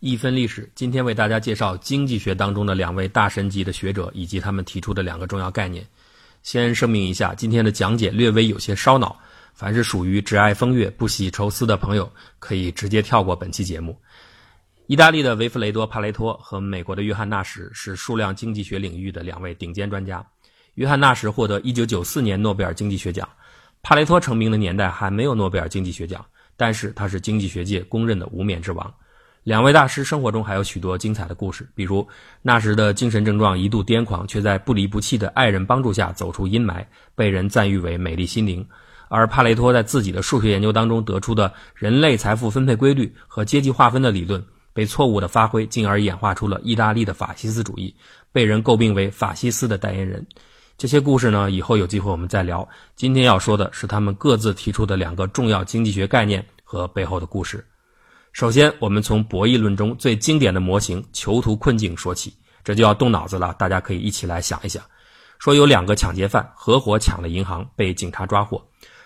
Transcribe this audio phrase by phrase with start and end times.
[0.00, 5.86] 一分历史，今天为大家介绍经济学当中的两位大神级的学者以及他们提出的两个重要概念。
[6.42, 9.18] 先声明一下，今天的讲解略微有些烧脑，
[9.54, 13.98] 凡是属于只爱风月、不喜愁思的朋友，可以直接跳过本期节目。
[14.86, 20.24] 意大利的维弗雷多·帕雷托和美国的约翰·纳什是数量经济学领域的两位顶尖专家。
[20.74, 23.26] 约翰·纳什获得1994年诺贝尔经济学奖，
[23.82, 26.22] 帕雷托成名的年代还没有诺贝尔经济学奖，
[26.54, 28.94] 但是他是经济学界公认的无冕之王。
[29.46, 32.04] 两位大师生活中还有许多精彩的故事，比如
[32.42, 38.60] 那时的精神症状一度癫狂，却在不离不弃的爱人帮助下走出阴霾，被人赞誉为美丽心灵；
[39.06, 47.94] 而帕雷托在自己的数学研究当中得出的人类财富分配规律和阶级划分的理论被错误的发挥，进而演化出了意大利的法西斯主义，
[48.32, 50.26] 被人诟病为法西斯的代言人。
[50.76, 52.68] 这些故事呢，以后有机会我们再聊。
[52.96, 57.64] 今天要说的是他们各自提出的两个重要经济学概念和背后的故事。
[58.36, 63.56] 首先，我们从博弈论中最经典的模型“囚徒困境”说起，这就要动脑子了。
[63.58, 64.84] 大家可以一起来想一想：
[65.38, 68.62] 说有两个抢劫犯合伙抢了银行，被警察抓获，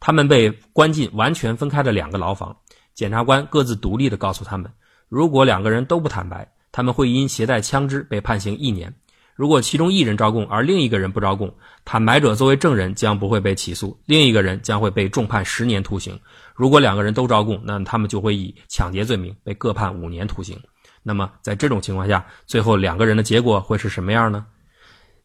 [0.00, 2.56] 他们被关进完全分开的两个牢房。
[2.94, 4.68] 检察官各自独立地告诉他们，
[5.08, 8.92] 如果两个人都不坦白，他们会因携带枪支被判刑一年。
[9.36, 11.54] 如果其中一人招供，而另一个人不招供，
[11.84, 16.18] 坦白者作为证人将不会被起诉，另一个人将会被重判十年徒刑。
[16.54, 20.58] 如果两个人都招供，那他们就会以抢劫罪名被各判五年徒刑。
[21.02, 24.46] 那么在这种情况下，最后两个人的结果会是什么样呢？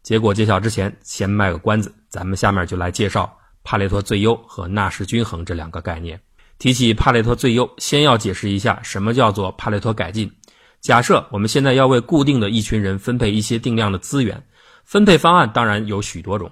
[0.02, 3.32] 结果揭晓之前，先卖个关子，咱们下面就来介绍
[3.64, 6.20] 帕累托最优和纳什均衡这两个概念。
[6.58, 10.32] 提起帕累托最优，先要解释一下什么叫做帕累托改进。
[10.80, 14.42] 假设我们现在要为固定的一群人分配一些定量的资源，
[14.86, 16.50] 分配方案当然有许多种。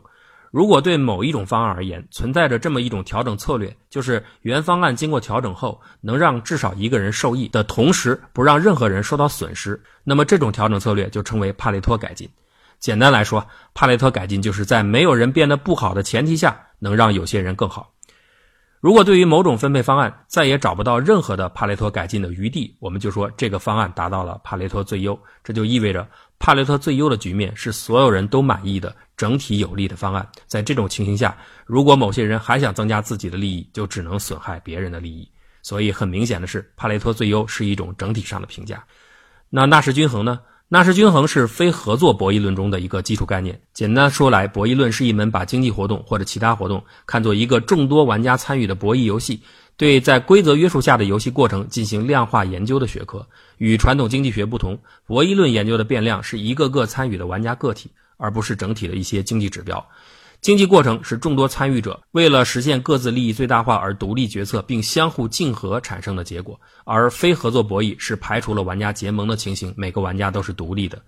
[0.55, 12.29] 如果对某一种方案而言存在着这么一种调整策略，就是原方案经过调整后能让至少一个人受益的同时不让任何人受到损失，那么这种调整策略就称为帕累托改进。
[12.79, 17.91] 简单来说，帕累托改进就是在没有人变得不好的前提下，能让有些人更好。
[18.79, 25.19] 如果对于某种分配方案再也找不到任何的帕累托改进的余地，我们就说这个方案达到了帕累托最优。
[25.43, 26.07] 这就意味着
[26.39, 30.27] 帕雷托最优的局面是所有人都满意的整体有利的方案。
[30.45, 31.35] 在这种情形下，
[31.65, 35.27] 如果某些人还想增加自己的利益，就只能损害别人的利益。
[35.63, 38.83] 所以很明显的是，帕雷托最优是一种整体上的评价。
[39.49, 40.39] 那纳什均衡呢？
[40.67, 43.59] 纳什均衡是非合作博弈论中的一个基础概念。
[43.71, 49.41] 简单说来，博弈论是一门把经济活动或者其他活动看作一个众多玩家参与的博弈游戏，
[49.77, 53.27] 对在规则约束下的游戏过程进行量化研究的学科。
[53.57, 59.85] 与传统经济学不同，博弈论研究的变量是一个个参与的玩家个体，而不是整体的一些经济指标。
[60.41, 71.01] 经济过程是众多参与者为了实现各自利益最大化而独立决策并相互竞合产生的结果，而非合作博弈是排除了玩家结盟的情形，每个玩家都是独立的。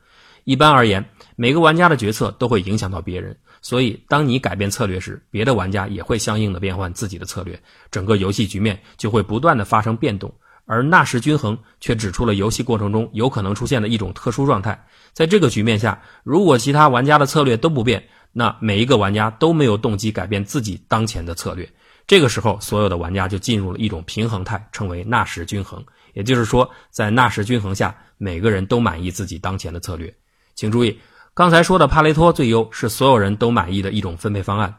[0.47, 1.03] 一般而言，
[1.35, 10.33] 每个玩家的决策都会影响到别人，所以当你改变策略时，别的玩家也会相应的变换自己的策略，整个游戏局面就会不断的发生变动。
[10.65, 14.81] 而纳什均衡却指出了游戏过程中有可能出现的一种特殊状态，
[15.11, 21.69] 在这个局面下，如果其他玩家的策略都不变，那每一个玩家都没有动机改变自己当前的策略，
[22.07, 25.83] 这个时候所有的玩家就进入了一种平衡态，称为纳什均衡。
[26.13, 30.11] 也就是说，在纳什均衡下，每个人都满意自己当前的策略。
[30.57, 30.99] 请注意，
[31.35, 34.73] 刚才说的帕雷托最优是所有人都满意的一种分配方案，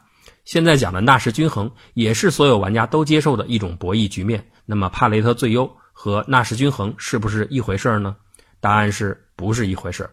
[0.44, 4.44] 现在讲的纳什均衡也是所有玩家都接受的一种博弈局面。
[4.66, 8.16] 那么，帕雷托最优和纳什均衡是不是一回事呢？
[8.58, 10.10] 答案是不是一回事？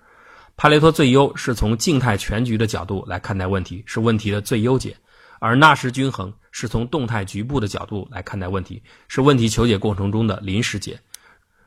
[0.55, 4.91] 帕雷托最优是从静态全局的角度来看待问题，是问题的最优解；
[5.39, 10.99] 而纳什均衡是从动态局部的角度来看待问题，是问题求解过程中的临时解。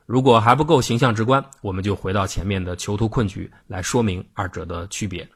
[0.09, 5.29] 如果还不够形象直观，我们就回到前面的囚徒困局来说明二者的区别。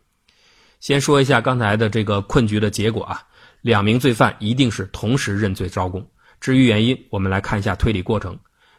[0.81, 3.23] 先说一下刚才的这个困局的结果啊，
[3.61, 6.03] 两名罪犯一定是同时认罪招供。
[6.41, 8.39] 至于原因，我们来看一下推理过程。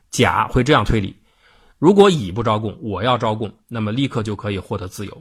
[0.09, 1.15] 甲会这样推理。
[1.77, 5.13] 如果乙不招供，我要招供，那么立刻就可以获得自由；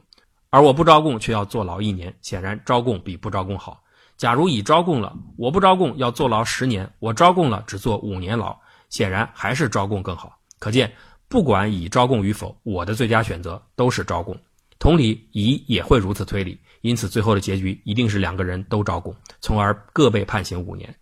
[0.48, 3.84] 而我不招供却要坐牢一年，显然招供比不招供好。
[4.16, 8.58] 假如乙招供了，我不招供要坐牢十年，我招供了只坐五年牢，
[8.88, 10.38] 显然还是招供更好。
[10.62, 10.92] 可见，
[11.28, 14.38] 不管乙招供与否，我的最佳选择都是招供。
[14.78, 20.94] 同理，乙也会如此推理，因此最后的结局一定是两个人都招供，从而各被判刑五年。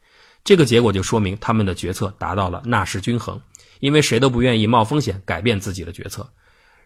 [0.44, 3.38] 这个结果就说明他们的决策达到了纳什均衡。
[3.80, 6.28] 因为谁都不愿意冒风险改变自己的决策，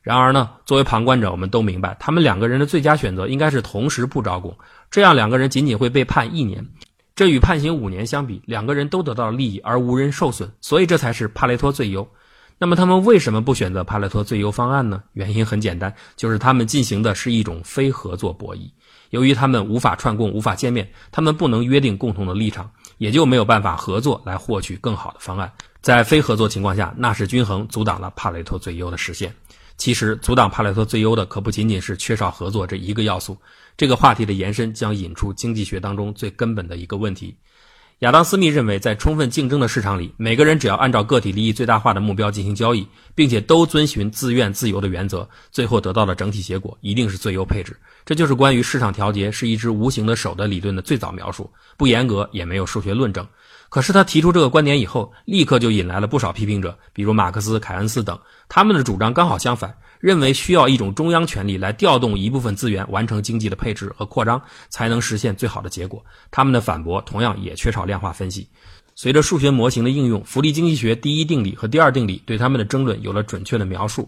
[0.00, 4.56] 然而呢，作为旁观者，我们都明白，他们两个人的最佳选择应该是同时不招供，
[4.92, 6.64] 这样两个人仅仅会被判一年，
[7.16, 12.08] 这与判刑五年相比，两个人都得到了利益而无人受损，所以这才是帕雷托最优。
[12.58, 15.02] 那么他们为什么不选择帕累托最优方案呢？
[15.12, 18.70] 原因很简单，就是他们进行的是一种非合作博弈。
[19.10, 25.52] 由于他们无法串供、无法见面，他们不能约定共同的立场，也就没有办法合作来获取更好的方案。
[25.80, 29.34] 在非合作情况下，纳什均衡阻挡了帕累托最优的实现。
[29.76, 33.36] 其实，阻挡帕累托最优的可不仅仅是缺少合作这一个要素。
[33.76, 37.36] 这个话题的延伸将引出经济学当中最根本的一个问题。
[38.04, 47.74] 亚当·斯密认为，在充分竞争的市场里，每个人只要按照个体利益最大化的目标进行交易，并且都遵循自愿自由的原则，最后得到的整体结果一定是最优配置。
[48.04, 53.26] 这就是关于市场调节是一只无形的手的理论的最早描述，不严格，也没有数学论证。
[53.70, 58.20] 可是他提出这个观点以后，立刻就引来了不少批评者，比如马克思、凯恩斯等。
[58.50, 59.74] 他们的主张刚好相反，
[60.04, 66.04] 认为需要一种中央权力来调动一部分资源，完成经济的配置和扩张，才能实现最好的结果。
[66.30, 68.46] 他们的反驳同样也缺少量化分析。
[68.94, 74.06] 随着数学模型的应用，福利经济学第一定理和第二定理对他们的争论有了准确的描述。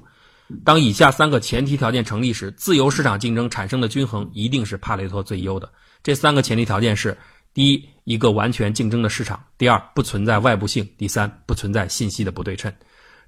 [0.67, 5.71] 当以下三个前提条件成立时，自由市场竞争产生的均衡一定是帕累托最优的。
[6.03, 7.17] 这三个前提条件是。
[7.55, 12.71] 第一，一个完全竞争的市场；第二，不存在外部性；第三，不存在信息的不对称。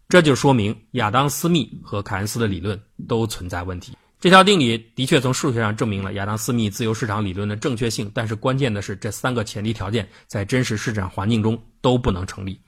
[0.09, 3.93] 这就说明亚当·斯密和凯恩斯的理论都存在问题。
[4.19, 12.59] 这条定理的确从数学上证明了亚当·斯密自由市场理论的正确性，但是关键的是，这三个前提条件在真实市场环境中都不能成立。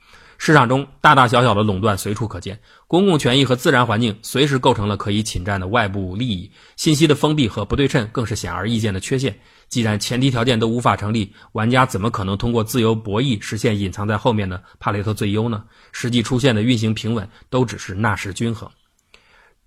[0.40, 9.38] 市场中大大小小的垄断随处可见，公共权益和自然环境随时构成了可以侵占的外部利益，信息的封闭和不对称更是显而易见的缺陷。
[9.68, 15.62] 既然前提条件都无法成立，玩家怎么可能通过自由博弈实现隐藏在后面的帕雷特最优呢？
[15.92, 18.66] 实际出现的运行平稳都只是纳什均衡。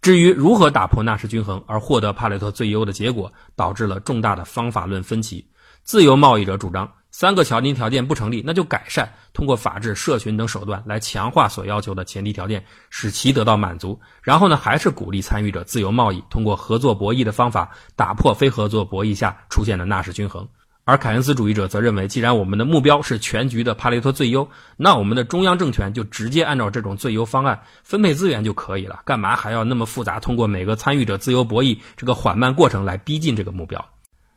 [0.02, 5.46] 至于如何打破纳什均衡而获得帕雷特最优的结果，导致了重大的方法论分歧。
[5.84, 6.92] 自由贸易者主张。
[7.14, 14.02] 三个条件条件不成立，那就改善，通过法治、社群等手段来强化所要求的前提条件，使其得到满足。
[14.24, 20.50] 然后呢，还是鼓励参与者自由贸易，通过合作博弈的方法打破非合作博弈下出现的纳什均衡。
[20.86, 33.86] 而凯恩斯主义者则认为，既然我们的目标是全局的帕雷托最优，那我们的中央政权就直接按照这种最优方案分配资源就可以了，干嘛还要那么复杂，通过每个参与者自由博弈这个缓慢过程来逼近这个目标？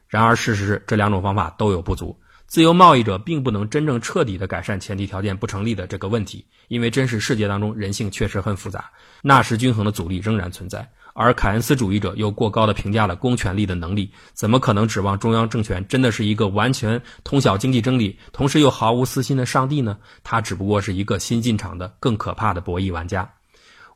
[0.08, 2.16] 然而，事实是这两种方法都有不足。
[2.46, 8.88] 自由贸易者并不能真正彻底的改善前提条件不成立的这个问题，因为真实世界当中人性确实很复杂，
[9.20, 10.88] 纳什均衡的阻力仍然存在。
[11.12, 19.98] 而凯恩斯主义者又过高的评价了公权力的能力，怎么可能指望中央政权真的是一个完全通晓经济真理，同时又毫无私心的上帝呢？
[20.22, 23.28] 他只不过是一个新进场的更可怕的博弈玩家。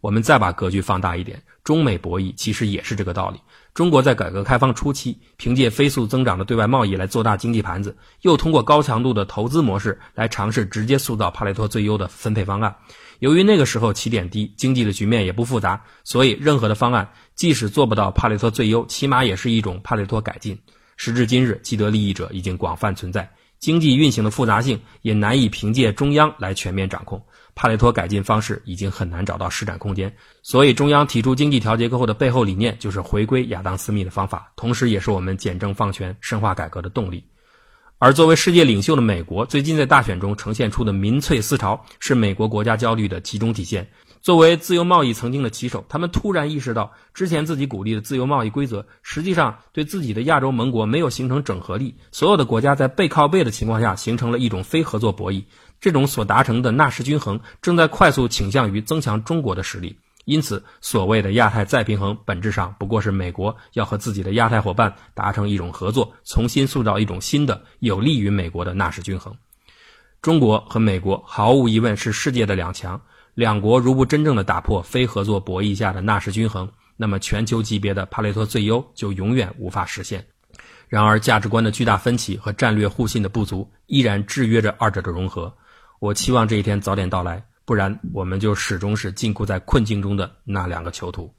[0.01, 3.39] 我们再把格局放大一点，中美博弈其实也是这个道理。
[3.73, 12.75] 中国在改革开放初期，凭借飞速增长的对外贸易来做大经济盘子，又通过高强度的投资模式来尝试直接塑造帕累托最优的分配方案。
[13.21, 20.59] 由于那个时候起点低，经济的局面也不复杂，所以任何的方案即使做不到帕累托最优，起码也是一种帕累托改进。
[20.97, 23.31] 时至今日，既得利益者已经广泛存在。
[23.59, 27.23] 经济运行的复杂性也难以凭借中央来全面掌控，
[27.55, 37.25] 帕累托改进方式已经很难找到施展空间，所以中央提出经济调节后的背后理念就是回归亚当·斯密的方法，同时也是我们简政放权、深化改革的动力。
[37.99, 43.91] 而作为世界领袖的美国，最近在大选中呈现出的民粹思潮，是美国国家焦虑的集中体现。
[44.23, 51.97] 作为自由贸易曾经的旗手，他们突然意识到，之前自己鼓励的自由贸易规则，实际上对自己的亚洲盟国没有形成整合力。
[52.11, 55.45] 所有的国家在背靠背的情况下，形成了一种非合作博弈。
[55.81, 59.99] 这种所达成的纳什均衡，正在快速倾向于增强中国的实力。
[60.27, 69.35] 因此，所谓的亚太再平衡，本质上不过是美国要和自己的亚太伙伴达成一种合作，重新塑造一种新的有利于美国的纳什均衡。
[70.21, 73.01] 中国和美国毫无疑问是世界的两强。
[73.35, 80.23] 两国如不真正的打破非合作博弈下的纳什均衡，那么全球级别的帕累托最优就永远无法实现。
[80.89, 85.53] 然而，价值观的巨大分歧和战略互信的不足依然制约着二者的融合。
[86.01, 91.31] 我期望这一天早点到来，不然我们就始终是禁锢在困境中的那两个囚徒。